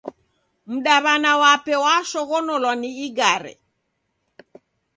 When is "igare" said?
3.07-3.53